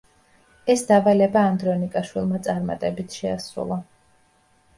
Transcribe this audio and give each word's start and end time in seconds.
ეს 0.73 0.83
დავალება 0.91 1.43
ანდრონიკაშვილმა 1.49 2.41
წარმატებით 2.49 3.19
შეასრულა. 3.21 3.79